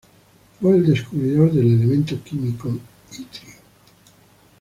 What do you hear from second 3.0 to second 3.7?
itrio.